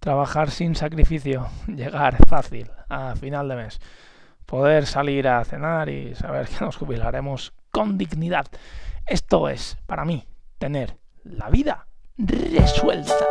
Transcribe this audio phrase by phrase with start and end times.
[0.00, 3.80] trabajar sin sacrificio, llegar fácil a final de mes,
[4.46, 8.46] poder salir a cenar y saber que nos jubilaremos con dignidad.
[9.06, 10.26] Esto es, para mí,
[10.58, 11.86] tener la vida
[12.16, 13.26] resuelta.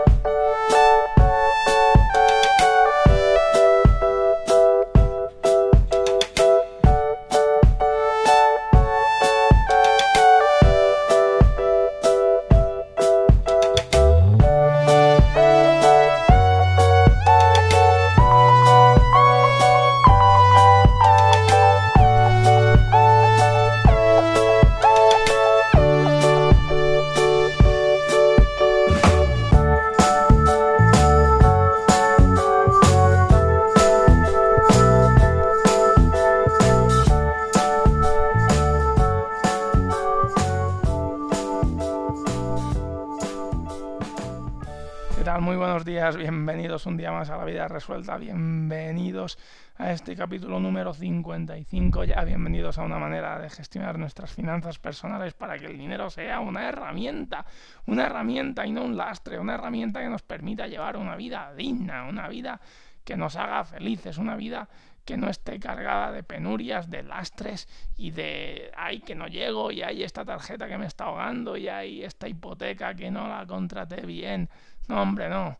[45.38, 49.38] Muy buenos días, bienvenidos un día más a la vida resuelta, bienvenidos
[49.78, 55.36] a este capítulo número 55, ya bienvenidos a una manera de gestionar nuestras finanzas personales
[55.36, 57.46] para que el dinero sea una herramienta,
[57.86, 62.06] una herramienta y no un lastre, una herramienta que nos permita llevar una vida digna,
[62.06, 62.60] una vida
[63.04, 64.68] que nos haga felices, una vida
[65.06, 67.68] que no esté cargada de penurias, de lastres
[67.98, 71.68] y de, ay, que no llego y hay esta tarjeta que me está ahogando y
[71.68, 74.50] hay esta hipoteca que no la contraté bien.
[74.88, 75.58] No, hombre, no.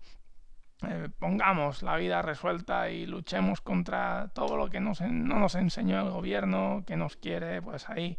[0.88, 6.10] Eh, pongamos la vida resuelta y luchemos contra todo lo que no nos enseñó el
[6.10, 8.18] gobierno, que nos quiere, pues ahí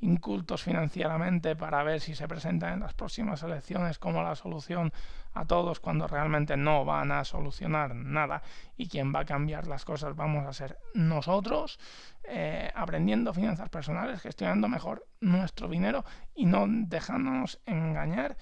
[0.00, 4.92] incultos financieramente para ver si se presentan en las próximas elecciones como la solución
[5.32, 8.42] a todos cuando realmente no van a solucionar nada.
[8.76, 11.78] Y quien va a cambiar las cosas vamos a ser nosotros
[12.24, 18.36] eh, aprendiendo finanzas personales, gestionando mejor nuestro dinero y no dejándonos engañar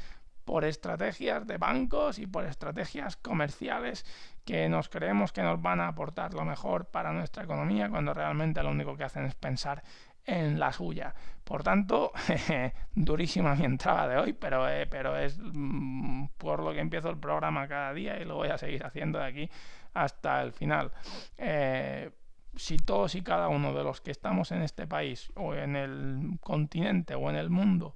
[0.49, 4.07] por estrategias de bancos y por estrategias comerciales
[4.47, 8.63] que nos creemos que nos van a aportar lo mejor para nuestra economía cuando realmente
[8.63, 9.85] lo único que hacen es pensar
[10.29, 11.15] en la suya.
[11.43, 12.13] Por tanto,
[12.95, 14.87] durísima mi entrada de hoy, pero, eh,
[15.25, 18.85] es mm, por lo que empiezo el programa cada día y lo voy a seguir
[18.85, 19.51] haciendo de aquí
[19.95, 20.93] hasta el final.
[21.39, 22.11] Eh,
[22.55, 26.39] si todos y cada uno de los que estamos en este país o en el
[26.41, 27.95] continente o en el mundo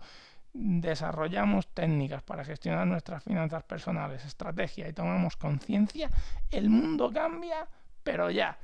[0.55, 6.11] desarrollamos técnicas para gestionar nuestras finanzas personales, estrategia y tomamos conciencia,
[6.51, 7.67] el mundo cambia,
[8.03, 8.59] pero ya.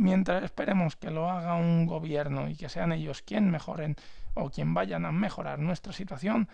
[0.00, 3.96] Mientras esperemos que lo haga un gobierno y que sean ellos quien mejoren
[4.32, 6.48] o quien vayan a mejorar nuestra situación,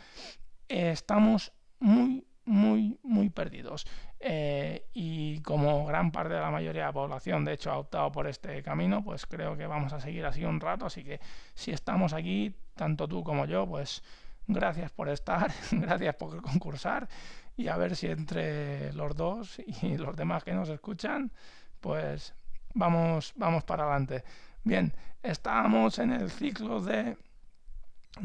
[0.66, 3.86] estamos muy, muy, muy perdidos.
[4.18, 8.10] Eh, y como gran parte de la mayoría de la población, de hecho, ha optado
[8.10, 10.86] por este camino, pues creo que vamos a seguir así un rato.
[10.86, 11.20] Así que
[11.54, 14.02] si estamos aquí, tanto tú como yo, pues
[14.48, 17.08] Gracias por estar, gracias por concursar
[17.56, 21.32] y a ver si entre los dos y los demás que nos escuchan,
[21.80, 22.34] pues
[22.76, 24.22] vamos, vamos para adelante.
[24.62, 24.92] Bien,
[25.22, 27.16] estábamos en el ciclo de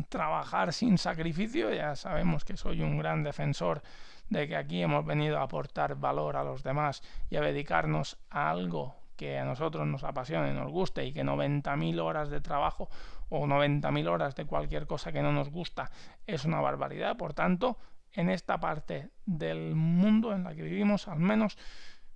[0.10, 3.82] trabajar sin sacrificio, ya sabemos que soy un gran defensor
[4.30, 8.50] de que aquí hemos venido a aportar valor a los demás y a dedicarnos a
[8.50, 12.90] algo que a nosotros nos apasione, nos guste y que 90.000 horas de trabajo
[13.30, 15.92] o 90.000 horas de cualquier cosa que no nos gusta
[16.26, 17.18] es una barbaridad.
[17.18, 17.78] Por tanto,
[18.14, 21.58] en esta parte del mundo en la que vivimos, al menos,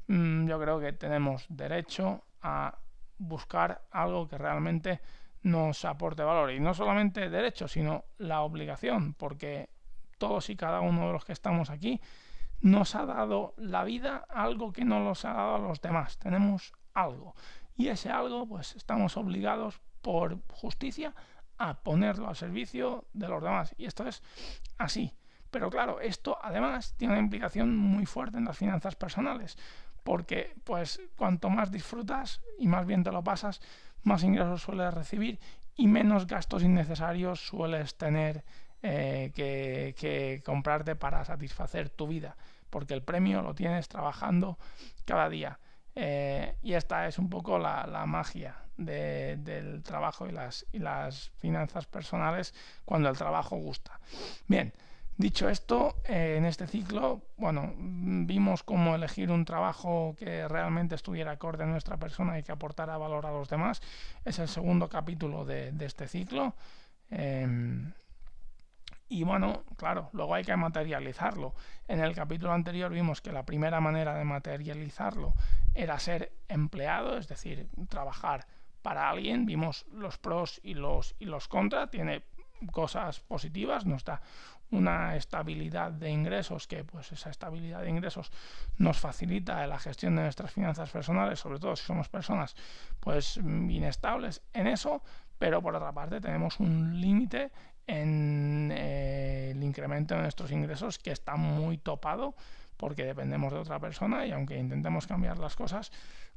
[0.07, 2.77] yo creo que tenemos derecho a
[3.17, 5.01] buscar algo que realmente
[5.43, 6.51] nos aporte valor.
[6.51, 9.69] Y no solamente derecho, sino la obligación, porque
[10.17, 12.01] todos y cada uno de los que estamos aquí
[12.61, 16.17] nos ha dado la vida algo que no nos ha dado a los demás.
[16.17, 17.35] Tenemos algo.
[17.75, 21.13] Y ese algo, pues estamos obligados por justicia
[21.57, 23.75] a ponerlo al servicio de los demás.
[23.77, 24.23] Y esto es
[24.77, 25.13] así.
[25.51, 29.57] Pero claro, esto además tiene una implicación muy fuerte en las finanzas personales,
[30.05, 33.59] porque pues cuanto más disfrutas y más bien te lo pasas,
[34.03, 35.39] más ingresos sueles recibir
[35.75, 38.43] y menos gastos innecesarios sueles tener
[38.83, 42.37] eh, que, comprarte para satisfacer tu vida,
[42.69, 44.59] porque el premio lo tienes trabajando
[45.05, 45.59] cada día.
[45.95, 52.53] Eh, y esta es un poco la, magia del trabajo y las finanzas personales
[52.85, 53.99] cuando el trabajo gusta.
[54.47, 54.71] Bien,
[55.17, 61.31] dicho esto, eh, en este ciclo, bueno, vimos cómo elegir un trabajo que realmente estuviera
[61.31, 63.81] acorde a nuestra persona y que aportara valor a los demás.
[64.23, 66.55] Es el segundo capítulo de, este ciclo.
[67.09, 67.93] Em,
[69.07, 71.53] y bueno, claro, luego hay que materializarlo.
[71.87, 75.33] En el capítulo anterior vimos que la primera manera de materializarlo
[75.73, 78.47] era ser empleado, es decir, trabajar
[78.81, 79.45] para alguien.
[79.45, 81.91] Vimos los pros y los, y los contras.
[81.91, 82.23] Tiene
[82.71, 84.21] cosas positivas, nos da
[84.71, 88.31] una estabilidad de ingresos que pues esa estabilidad de ingresos
[88.77, 92.55] nos facilita la gestión de nuestras finanzas personales, sobre todo si somos personas
[92.99, 95.01] pues inestables en eso,
[95.37, 97.51] pero por otra parte tenemos un límite
[97.87, 102.35] en eh, el incremento de nuestros ingresos que está muy topado
[102.77, 105.91] porque dependemos de otra persona y aunque intentemos cambiar las cosas,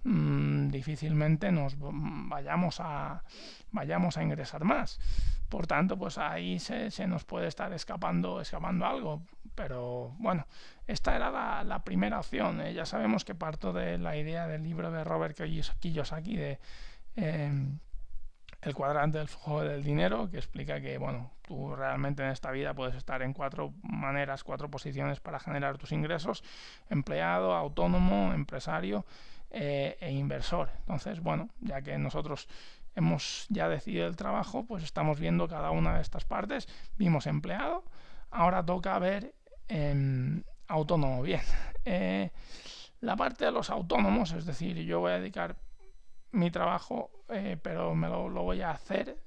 [0.04, 3.22] mmm, difícilmente nos vayamos a,
[3.70, 5.00] vayamos a ingresar más.
[5.48, 9.22] Por tanto, pues ahí se, nos puede estar escapando, escapando algo.
[9.54, 10.46] Pero bueno,
[10.86, 12.60] esta era la, primera opción.
[12.60, 12.74] ¿eh?
[12.74, 15.36] Ya sabemos que parto de la idea del libro de Robert
[15.80, 16.58] Kiyosaki de...
[17.16, 17.50] Eh,
[18.62, 22.74] el cuadrante del flujo del dinero, que explica que, bueno, tú realmente en esta vida
[22.74, 26.42] puedes estar en cuatro maneras, cuatro posiciones para generar tus ingresos,
[26.90, 29.06] empleado, autónomo, empresario
[29.50, 30.70] eh, e inversor.
[30.80, 32.48] Entonces, bueno, ya que nosotros
[32.96, 36.68] hemos ya decidido el trabajo, pues estamos viendo cada una de estas partes.
[36.96, 37.84] Vimos empleado,
[38.30, 39.34] ahora toca ver
[39.68, 41.22] eh, autónomo.
[41.22, 41.42] Bien,
[41.84, 42.30] eh,
[43.00, 45.56] la parte de los autónomos, es decir, yo voy a dedicar
[46.32, 49.18] mi trabajo, eh, pero me lo, voy a hacer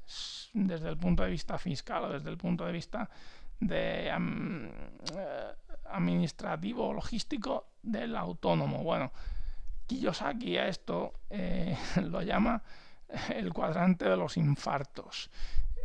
[0.54, 3.10] desde el punto de vista fiscal o desde el punto de vista
[3.62, 4.70] um,
[5.86, 8.84] administrativo logístico del autónomo.
[8.84, 9.12] Bueno,
[9.88, 12.62] Kiyosaki a esto eh, lo llama
[13.30, 15.30] el cuadrante de los infartos.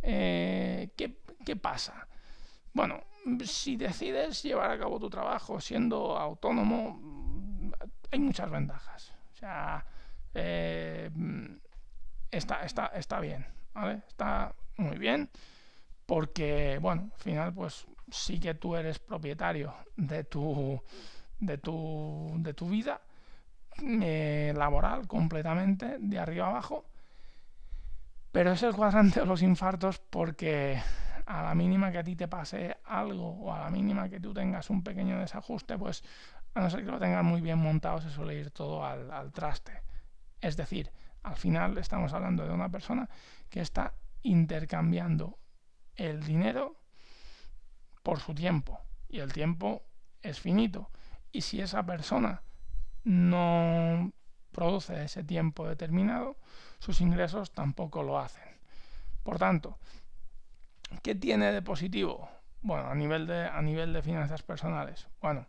[0.01, 2.07] Eh, ¿qué, ¿Qué pasa?
[2.73, 3.03] Bueno,
[3.43, 7.71] si decides llevar a cabo tu trabajo siendo autónomo,
[8.11, 9.13] hay muchas ventajas.
[9.33, 9.85] O sea,
[10.33, 11.09] eh,
[12.31, 14.01] está, está, está bien, ¿vale?
[14.07, 15.29] Está muy bien
[16.05, 20.81] porque, bueno, al final, pues sí que tú eres propietario de tu,
[21.39, 23.01] de tu, de tu vida
[23.83, 26.85] eh, laboral completamente, de arriba abajo,
[28.31, 30.81] pero es el cuadrante de los infartos porque
[31.25, 34.33] a la mínima que a ti te pase algo o a la mínima que tú
[34.33, 36.03] tengas un pequeño desajuste, pues
[36.53, 39.31] a no ser que lo tengas muy bien montado, se suele ir todo al, al
[39.31, 39.81] traste.
[40.41, 40.91] Es decir,
[41.23, 43.09] al final estamos hablando de una persona
[43.49, 43.93] que está
[44.23, 45.37] intercambiando
[45.95, 46.77] el dinero
[48.03, 48.79] por su tiempo.
[49.09, 49.83] Y el tiempo
[50.21, 50.89] es finito.
[51.31, 52.43] Y si esa persona
[53.03, 54.11] no
[54.51, 56.37] produce ese tiempo determinado,
[56.79, 58.57] sus ingresos tampoco lo hacen.
[59.23, 59.77] Por tanto,
[61.03, 62.29] ¿qué tiene de positivo?
[62.61, 65.07] Bueno, a nivel de, a nivel de finanzas personales.
[65.21, 65.45] Bueno,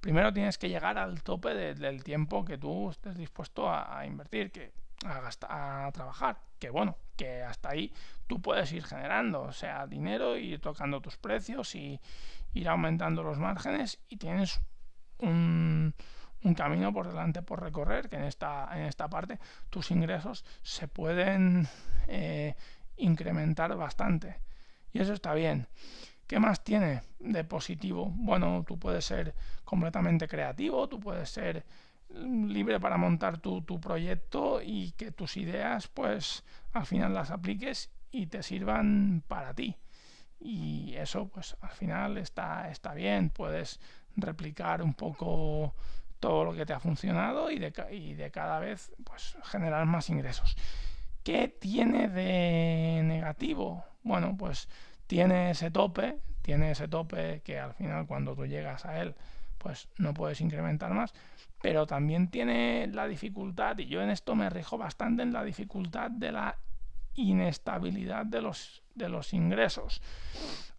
[0.00, 4.50] primero tienes que llegar al tope de, del tiempo que tú estés dispuesto a, invertir,
[4.50, 4.72] que
[5.04, 6.38] a, gastar, a trabajar.
[6.58, 7.92] Que bueno, que hasta ahí
[8.26, 12.00] tú puedes ir generando, o sea, dinero, ir tocando tus precios y
[12.52, 14.60] ir aumentando los márgenes y tienes
[15.18, 15.94] un,
[16.42, 19.38] un camino por delante por recorrer, que en esta, en esta parte
[19.68, 21.68] tus ingresos se pueden
[22.08, 22.54] eh,
[22.96, 24.40] incrementar bastante.
[24.92, 25.68] Y eso está bien.
[26.30, 28.12] ¿Qué más tiene de positivo?
[28.14, 29.34] Bueno, tú puedes ser
[29.64, 31.66] completamente creativo, tú puedes ser
[32.08, 37.90] libre para montar tu, tu, proyecto y que tus ideas pues al final las apliques
[38.12, 39.74] y te sirvan para ti.
[40.38, 43.80] Y eso pues al final está, está bien, puedes
[44.14, 45.74] replicar un poco
[46.20, 50.08] todo lo que te ha funcionado y de, y de cada vez pues generar más
[50.08, 50.56] ingresos.
[51.24, 53.84] ¿Qué tiene de negativo?
[54.04, 54.68] Bueno, pues
[55.10, 59.16] tiene ese tope, tiene ese tope que al final cuando tú llegas a él,
[59.58, 61.12] pues no puedes incrementar más,
[61.60, 66.12] pero también tiene la dificultad, y yo en esto me rijo bastante en la dificultad
[66.12, 66.56] de la
[67.14, 70.00] inestabilidad de los, de los ingresos.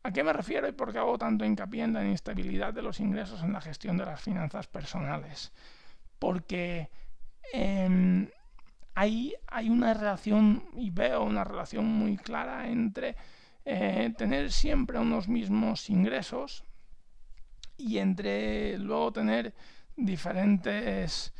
[0.01, 3.01] ¿A qué me refiero y por qué hago tanto hincapié en la inestabilidad de los
[3.01, 5.51] ingresos en la gestión de las finanzas personales?
[6.19, 6.89] Porque
[7.51, 8.31] eh,
[8.95, 13.17] hay, hay una relación, y veo una relación muy clara entre
[13.65, 16.65] eh, tener siempre unos mismos ingresos
[17.77, 19.53] y entre luego tener
[19.95, 21.33] diferentes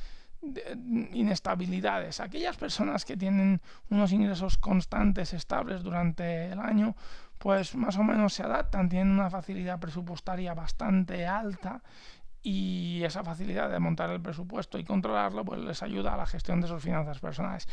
[1.12, 2.20] inestabilidades.
[2.20, 6.96] Aquellas personas que tienen unos ingresos constantes, estables durante el año,
[7.38, 11.84] pues más o menos se adaptan, tienen una facilidad presupuestaria bastante alta
[12.44, 16.60] y esa facilidad de montar el presupuesto y controlarlo pues les ayuda a la gestión
[16.60, 17.68] de sus finanzas personales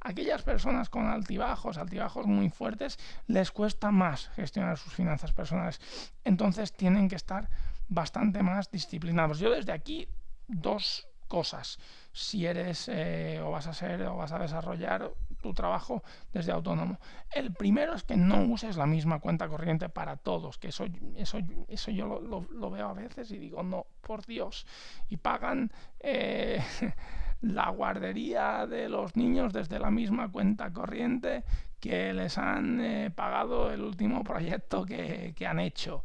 [0.00, 5.80] aquellas personas con altibajos, altibajos muy fuertes, les cuesta más gestionar sus finanzas personales.
[6.24, 7.48] Entonces tienen que estar
[7.88, 9.38] bastante más disciplinados.
[9.38, 10.08] Yo desde aquí
[10.46, 11.78] dos cosas.
[12.12, 16.02] Si eres eh, o vas a ser o vas a desarrollar tu trabajo
[16.32, 16.98] desde autónomo.
[17.30, 21.38] El primero es que no uses la misma cuenta corriente para todos, que eso, eso,
[21.68, 24.66] eso yo lo, veo a veces y digo, no, por Dios.
[25.08, 25.72] Y pagan...
[26.00, 26.62] Eh,
[27.40, 31.44] la guardería de los niños desde la misma cuenta corriente
[31.80, 36.02] que les han eh, pagado el último proyecto que, que han hecho.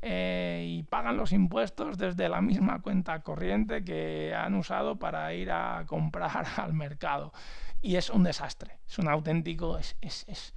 [0.00, 5.50] Eh, y pagan los impuestos desde la misma cuenta corriente que han usado para ir
[5.50, 7.32] a comprar al mercado.
[7.82, 10.54] Y es un desastre, es un auténtico, es, es, es,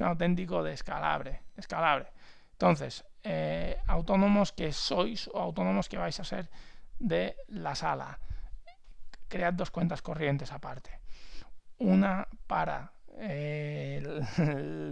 [0.00, 2.12] un auténtico descalabre, descalabre.
[2.52, 6.50] Entonces, eh, autónomos que sois o autónomos que vais a ser
[6.98, 8.18] de la sala,
[9.32, 11.00] cread dos cuentas corrientes aparte.
[11.78, 14.02] Una para eh,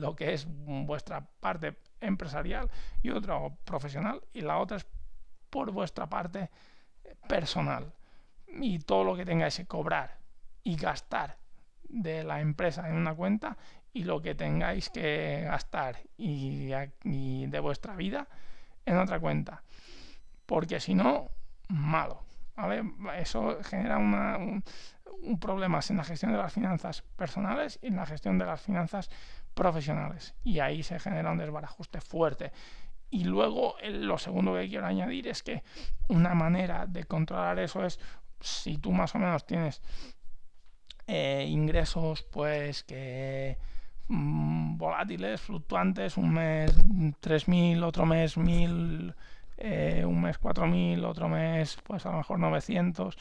[0.01, 2.71] lo que es vuestra parte empresarial
[3.03, 4.87] y otra profesional y la otra es
[5.51, 6.49] por vuestra parte
[7.29, 7.93] personal.
[8.47, 10.19] Y todo lo que tengáis que cobrar
[10.63, 11.37] y gastar
[11.83, 13.59] de la empresa en una cuenta
[13.93, 16.71] y lo que tengáis que gastar y,
[17.47, 18.27] de vuestra vida
[18.87, 19.63] en otra cuenta.
[20.47, 21.31] Porque si no
[21.69, 22.83] malo ¿vale?
[23.19, 24.63] eso genera una, un,
[25.23, 25.41] un
[25.91, 29.11] en la gestión de las finanzas personales y en la gestión de las finanzas
[29.55, 30.35] profesionales.
[30.45, 32.53] Y ahí se genera un desbarajuste fuerte.
[33.11, 35.63] Y luego lo segundo que quiero añadir es que
[36.09, 37.99] una manera de controlar eso es
[38.41, 39.83] si tú más o menos tienes
[41.07, 43.59] eh, ingresos pues que
[44.07, 49.15] mm, volátiles, fluctuantes, un mes 3.000, otro mes 1.000,
[49.61, 53.17] eh, un mes 4.000, otro mes pues a lo mejor 900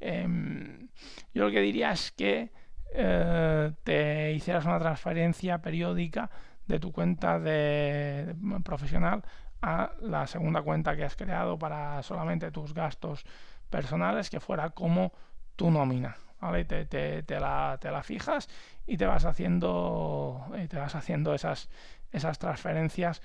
[0.00, 0.88] Em,
[1.34, 2.50] yo lo que diría es que
[2.94, 6.30] eh, te hicieras una transferencia periódica
[6.66, 9.22] de tu cuenta de, profesional
[9.60, 13.24] a la segunda cuenta que has creado para solamente tus gastos
[13.68, 15.12] personales, que fuera como
[15.54, 16.16] tu nómina.
[16.40, 16.64] ¿vale?
[16.64, 18.48] Te, te, la, te, la, fijas
[18.86, 21.68] y te vas haciendo, te vas haciendo esas,
[22.10, 23.20] esas transferencias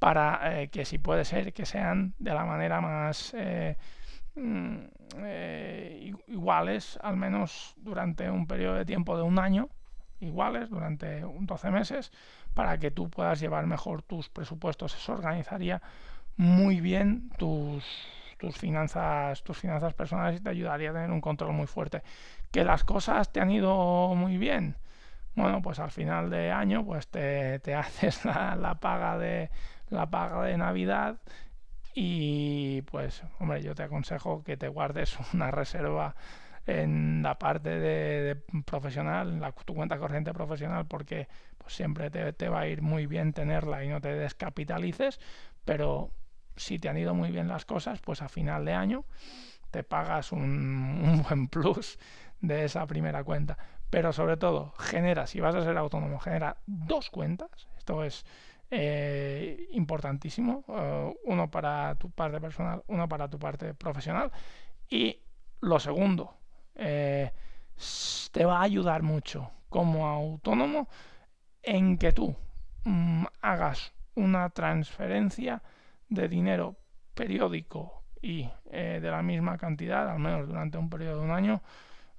[0.00, 3.76] para eh, que si puede ser que sean de la manera más eh,
[4.34, 4.78] mm,
[5.18, 9.68] eh, iguales, al menos durante un periodo de tiempo de un año,
[10.20, 12.12] iguales durante 12 meses,
[12.54, 14.96] para que tú puedas llevar mejor tus presupuestos.
[14.96, 15.82] Eso organizaría
[16.36, 17.84] muy bien tus,
[18.38, 22.02] tus finanzas, tus finanzas personales y te ayudaría a tener un control muy fuerte.
[22.50, 24.76] Que las cosas te han ido muy bien.
[25.34, 29.50] Bueno, pues al final de año, pues te, te haces la, la, paga de
[29.90, 31.20] la paga de Navidad
[31.94, 36.14] y pues, hombre, yo te aconsejo que te guardes una reserva
[36.66, 41.28] en la parte de, profesional, en la, tu cuenta corriente profesional, porque
[41.58, 45.18] pues, siempre te, te, va a ir muy bien tenerla y no te descapitalices,
[45.64, 46.12] pero
[46.56, 49.04] si te han ido muy bien las cosas, pues a final de año
[49.70, 51.98] te pagas un, un buen plus
[52.40, 53.58] de esa primera cuenta.
[53.88, 57.68] Pero sobre todo, genera, si vas a ser autónomo, genera dos cuentas.
[57.76, 58.24] Esto es
[58.70, 64.30] eh, importantísimo, eh, uno para tu parte personal, uno para tu parte profesional.
[64.88, 65.18] Y
[65.60, 66.34] lo segundo,
[66.74, 67.32] eh,
[68.32, 70.88] te va a ayudar mucho como autónomo
[71.62, 72.34] en que tú
[72.84, 75.62] mm, hagas una transferencia
[76.08, 76.76] de dinero
[77.14, 81.62] periódico y de la misma cantidad, al menos durante un periodo de un año,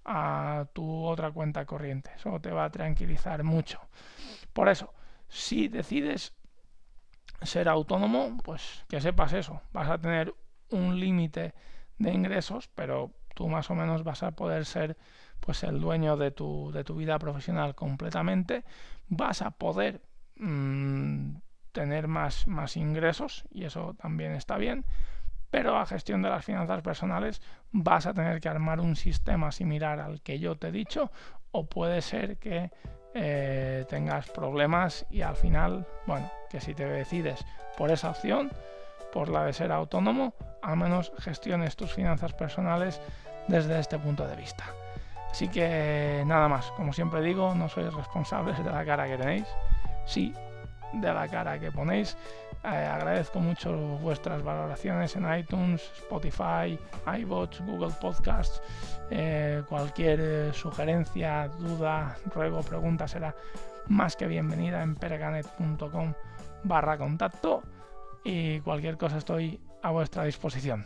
[0.05, 2.11] a tu otra cuenta corriente.
[2.15, 3.79] Eso te va a tranquilizar mucho.
[4.53, 4.93] Por eso,
[5.27, 6.35] si decides
[7.41, 9.61] ser autónomo, pues que sepas eso.
[9.73, 10.33] Vas a tener
[10.69, 11.53] un límite
[11.97, 14.97] de ingresos, pero tú más o menos vas a poder ser
[15.39, 18.63] pues el dueño de tu, de tu vida profesional completamente.
[19.07, 20.01] Vas a poder
[20.35, 21.35] mmm,
[21.71, 24.85] tener más, más ingresos y eso también está bien.
[25.49, 29.99] Pero a gestión de las finanzas personales vas a tener que armar un sistema similar
[29.99, 31.11] al que yo te he dicho
[31.51, 32.71] o puede ser que
[33.13, 37.43] eh, tengas problemas y al final, bueno, que si te decides
[37.77, 38.51] por esa opción,
[39.11, 43.01] por la de ser autónomo, al menos gestiones tus finanzas personales
[43.47, 44.65] desde este punto de vista.
[45.31, 49.47] Así que nada más, como siempre digo, no sois responsables de la cara que tenéis,
[50.05, 50.33] sí
[50.93, 52.17] de la cara que ponéis.
[52.63, 53.71] Eh, agradezco mucho
[54.01, 56.77] vuestras valoraciones en iTunes, Spotify,
[57.19, 58.61] iBots, Google Podcasts.
[59.09, 63.35] Eh, cualquier eh, sugerencia, duda, ruego, pregunta será
[63.87, 66.13] más que bienvenida en perganet.com
[66.63, 67.63] barra contacto
[68.23, 70.85] y cualquier cosa estoy a vuestra disposición.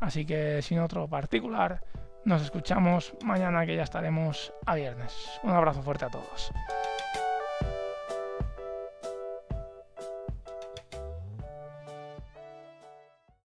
[0.00, 1.84] Así que sin otro particular,
[2.24, 5.14] nos escuchamos mañana que ya estaremos a viernes.
[5.42, 6.52] Un abrazo fuerte a todos.